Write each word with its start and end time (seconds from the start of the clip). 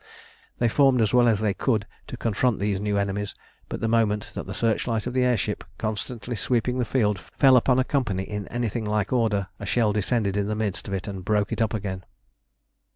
They 0.57 0.67
formed 0.67 0.99
as 0.99 1.13
well 1.13 1.27
as 1.27 1.41
they 1.41 1.53
could 1.53 1.85
to 2.07 2.17
confront 2.17 2.57
these 2.57 2.79
new 2.79 2.97
enemies, 2.97 3.35
but 3.69 3.81
the 3.81 3.87
moment 3.87 4.31
that 4.33 4.47
the 4.47 4.53
searchlight 4.55 5.05
of 5.05 5.13
the 5.13 5.23
air 5.23 5.37
ship, 5.37 5.63
constantly 5.77 6.35
sweeping 6.35 6.79
the 6.79 6.85
field, 6.85 7.19
fell 7.19 7.55
upon 7.55 7.77
a 7.77 7.83
company 7.83 8.23
in 8.23 8.47
anything 8.47 8.83
like 8.83 9.13
order, 9.13 9.49
a 9.59 9.65
shell 9.67 9.93
descended 9.93 10.35
in 10.35 10.47
the 10.47 10.55
midst 10.55 10.87
of 10.87 10.95
it 10.95 11.07
and 11.07 11.23
broke 11.23 11.51
it 11.51 11.61
up 11.61 11.75
again. 11.75 12.03